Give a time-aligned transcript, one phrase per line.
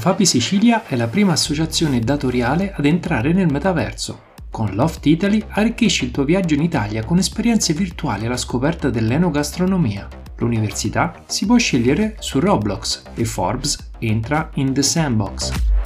[0.00, 4.28] Confapi Sicilia è la prima associazione datoriale ad entrare nel metaverso.
[4.50, 10.08] Con Loft Italy arricchisci il tuo viaggio in Italia con esperienze virtuali alla scoperta dell'enogastronomia.
[10.36, 15.79] L'università si può scegliere su Roblox e Forbes entra in The Sandbox.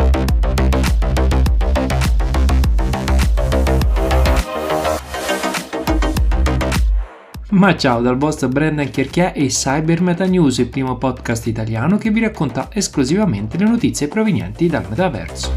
[7.55, 12.11] Ma ciao dal vostro Brendan Chierchià e Cyber Meta News, il primo podcast italiano che
[12.11, 15.55] vi racconta esclusivamente le notizie provenienti dal metaverso.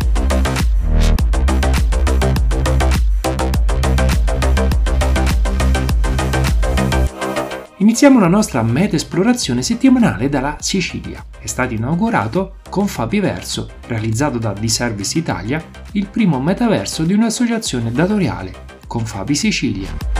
[7.77, 11.25] Iniziamo la nostra meta esplorazione settimanale dalla Sicilia.
[11.39, 18.53] È stato inaugurato con Fabiverso, realizzato da D-Service Italia, il primo metaverso di un'associazione datoriale,
[18.85, 20.16] con Fabi Sicilia.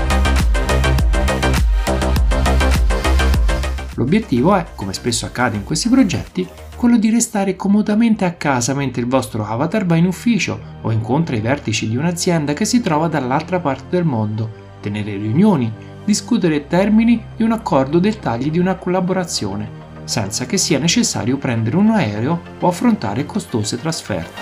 [3.97, 9.01] L'obiettivo è, come spesso accade in questi progetti, quello di restare comodamente a casa mentre
[9.01, 13.07] il vostro avatar va in ufficio o incontra i vertici di un'azienda che si trova
[13.07, 15.73] dall'altra parte del mondo, tenere riunioni,
[16.05, 19.67] discutere termini di un accordo dettagli di una collaborazione,
[20.03, 24.41] senza che sia necessario prendere un aereo o affrontare costose trasferte.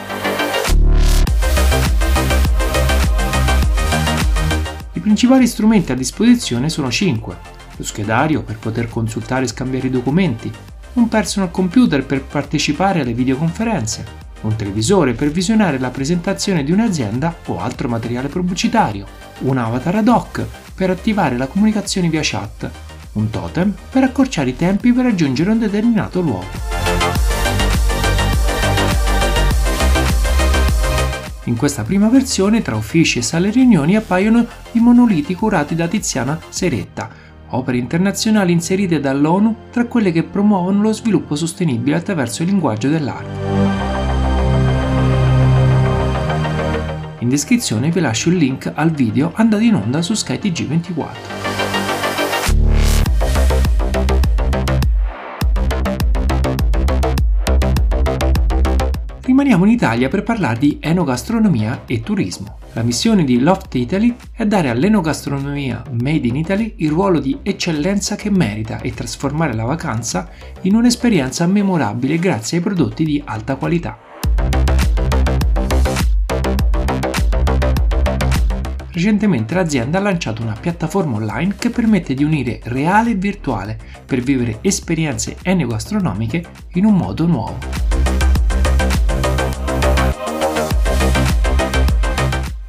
[4.92, 9.92] I principali strumenti a disposizione sono 5 lo schedario per poter consultare e scambiare i
[9.92, 10.52] documenti,
[10.94, 17.36] un personal computer per partecipare alle videoconferenze, un televisore per visionare la presentazione di un'azienda
[17.48, 19.06] o altro materiale pubblicitario,
[19.40, 22.70] un avatar ad hoc per attivare la comunicazione via chat,
[23.14, 26.84] un totem per accorciare i tempi per raggiungere un determinato luogo.
[31.48, 36.40] In questa prima versione, tra uffici e sale riunioni appaiono i monoliti curati da Tiziana
[36.50, 37.08] Seretta,
[37.50, 43.84] opere internazionali inserite dall'ONU tra quelle che promuovono lo sviluppo sostenibile attraverso il linguaggio dell'arte.
[47.20, 51.45] In descrizione vi lascio il link al video andato in onda su SkyTG24.
[59.36, 62.58] Rimaniamo in Italia per parlare di enogastronomia e turismo.
[62.72, 68.16] La missione di Loft Italy è dare all'enogastronomia made in Italy il ruolo di eccellenza
[68.16, 70.30] che merita e trasformare la vacanza
[70.62, 74.00] in un'esperienza memorabile grazie ai prodotti di alta qualità.
[78.94, 84.22] Recentemente l'azienda ha lanciato una piattaforma online che permette di unire reale e virtuale per
[84.22, 87.95] vivere esperienze enogastronomiche in un modo nuovo.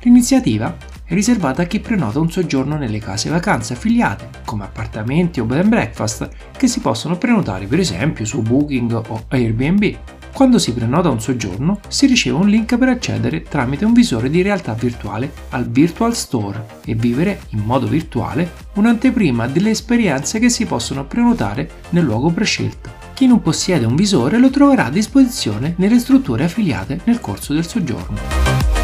[0.06, 5.44] L'iniziativa è riservata a chi prenota un soggiorno nelle case vacanze affiliate, come appartamenti o
[5.44, 9.96] bed and breakfast, che si possono prenotare per esempio su Booking o Airbnb.
[10.32, 14.42] Quando si prenota un soggiorno, si riceve un link per accedere tramite un visore di
[14.42, 20.66] realtà virtuale al Virtual Store e vivere in modo virtuale un'anteprima delle esperienze che si
[20.66, 22.90] possono prenotare nel luogo prescelto.
[23.12, 27.66] Chi non possiede un visore lo troverà a disposizione nelle strutture affiliate nel corso del
[27.66, 28.75] soggiorno.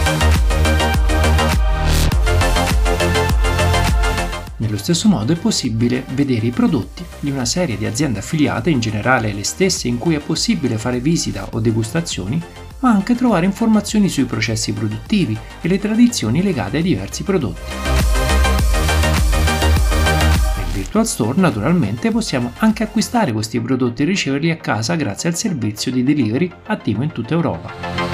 [4.63, 8.79] Nello stesso modo è possibile vedere i prodotti di una serie di aziende affiliate, in
[8.79, 12.41] generale le stesse in cui è possibile fare visita o degustazioni,
[12.79, 17.73] ma anche trovare informazioni sui processi produttivi e le tradizioni legate ai diversi prodotti.
[20.57, 25.35] Nel Virtual Store naturalmente possiamo anche acquistare questi prodotti e riceverli a casa grazie al
[25.35, 28.12] servizio di delivery attivo in tutta Europa.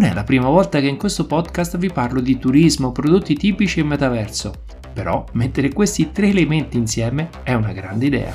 [0.00, 3.80] Non è la prima volta che in questo podcast vi parlo di turismo, prodotti tipici
[3.80, 4.62] e metaverso,
[4.94, 8.32] però mettere questi tre elementi insieme è una grande idea.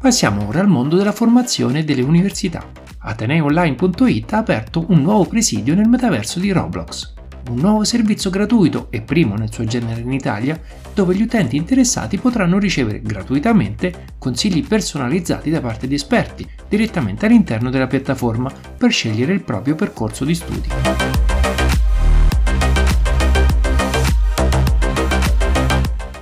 [0.00, 2.64] Passiamo ora al mondo della formazione delle università.
[2.98, 7.15] Ateneonline.it ha aperto un nuovo presidio nel metaverso di Roblox
[7.48, 10.60] un nuovo servizio gratuito e primo nel suo genere in Italia,
[10.94, 17.70] dove gli utenti interessati potranno ricevere gratuitamente consigli personalizzati da parte di esperti direttamente all'interno
[17.70, 20.68] della piattaforma per scegliere il proprio percorso di studi.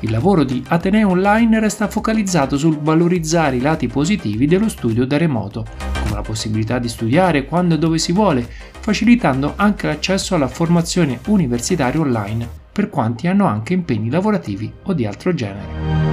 [0.04, 5.16] Il lavoro di Ateneo Online resta focalizzato sul valorizzare i lati positivi dello studio da
[5.16, 5.64] remoto,
[6.04, 8.46] come la possibilità di studiare quando e dove si vuole,
[8.78, 15.06] facilitando anche l'accesso alla formazione universitaria online per quanti hanno anche impegni lavorativi o di
[15.06, 16.12] altro genere.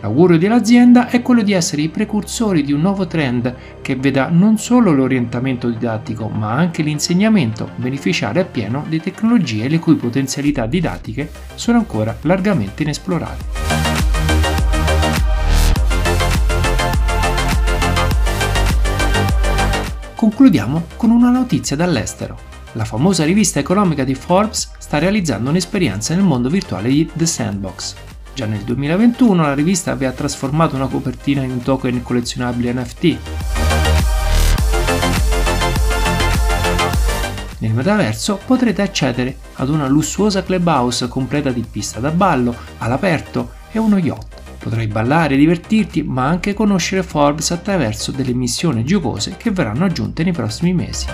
[0.00, 4.28] La L'augurio dell'azienda è quello di essere i precursori di un nuovo trend che veda
[4.28, 11.30] non solo l'orientamento didattico ma anche l'insegnamento beneficiare appieno di tecnologie le cui potenzialità didattiche
[11.54, 13.59] sono ancora largamente inesplorate.
[20.20, 22.36] Concludiamo con una notizia dall'estero.
[22.72, 27.94] La famosa rivista economica di Forbes sta realizzando un'esperienza nel mondo virtuale di The Sandbox,
[28.34, 33.16] Già nel 2021 la rivista aveva trasformato una copertina in un token collezionabile NFT.
[37.60, 43.78] Nel metaverso potrete accedere ad una lussuosa clubhouse completa di pista da ballo, all'aperto e
[43.78, 44.39] uno yacht.
[44.60, 50.32] Potrai ballare divertirti, ma anche conoscere Forbes attraverso delle missioni giocose che verranno aggiunte nei
[50.32, 51.06] prossimi mesi.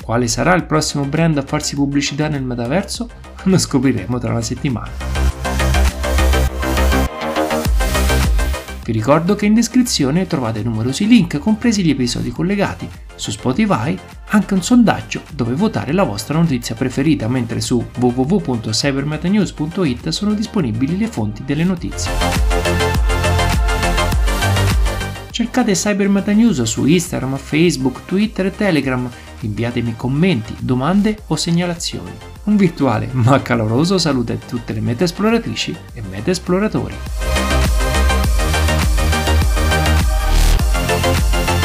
[0.00, 3.08] Quale sarà il prossimo brand a farsi pubblicità nel metaverso?
[3.42, 5.25] Lo scopriremo tra una settimana.
[8.86, 12.88] Vi ricordo che in descrizione trovate numerosi link, compresi gli episodi collegati.
[13.16, 13.98] Su Spotify
[14.28, 21.08] anche un sondaggio dove votare la vostra notizia preferita, mentre su www.cybermetanews.it sono disponibili le
[21.08, 22.12] fonti delle notizie.
[25.32, 29.10] Cercate Cybermeta News su Instagram, Facebook, Twitter e Telegram
[29.40, 32.12] inviatemi commenti, domande o segnalazioni.
[32.44, 36.94] Un virtuale ma caloroso saluto a tutte le meta esploratrici e meta esploratori.
[41.06, 41.55] you